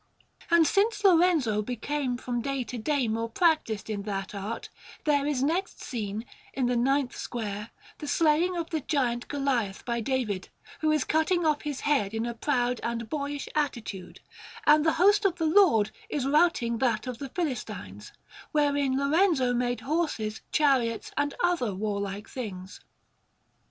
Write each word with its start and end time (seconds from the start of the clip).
And 0.49 0.65
since 0.65 1.03
Lorenzo 1.03 1.61
became 1.61 2.17
from 2.17 2.41
day 2.41 2.63
to 2.63 2.79
day 2.79 3.07
more 3.07 3.29
practised 3.29 3.87
in 3.87 4.01
that 4.01 4.33
art, 4.33 4.67
there 5.03 5.27
is 5.27 5.43
next 5.43 5.79
seen, 5.79 6.25
in 6.55 6.65
the 6.65 6.75
ninth 6.75 7.15
square, 7.15 7.69
the 7.99 8.07
slaying 8.07 8.57
of 8.57 8.71
the 8.71 8.79
giant 8.79 9.27
Goliath 9.27 9.85
by 9.85 9.99
David, 10.01 10.49
who 10.79 10.89
is 10.91 11.03
cutting 11.03 11.45
off 11.45 11.61
his 11.61 11.81
head 11.81 12.15
in 12.15 12.25
a 12.25 12.33
proud 12.33 12.79
and 12.81 13.11
boyish 13.11 13.47
attitude; 13.53 14.21
and 14.65 14.83
the 14.83 14.93
host 14.93 15.23
of 15.23 15.35
the 15.35 15.45
Lord 15.45 15.91
is 16.09 16.25
routing 16.25 16.79
that 16.79 17.05
of 17.05 17.19
the 17.19 17.29
Philistines, 17.29 18.11
wherein 18.53 18.97
Lorenzo 18.97 19.53
made 19.53 19.81
horses, 19.81 20.41
chariots, 20.51 21.11
and 21.15 21.35
other 21.43 21.75
warlike 21.75 22.27
things. 22.27 22.79